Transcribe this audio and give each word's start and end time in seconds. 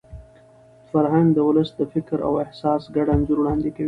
فرهنګ 0.91 1.29
د 1.33 1.37
ولس 1.47 1.69
د 1.79 1.81
فکر 1.93 2.17
او 2.27 2.33
احساس 2.43 2.81
ګډ 2.95 3.07
انځور 3.15 3.37
وړاندې 3.41 3.69
کوي. 3.75 3.79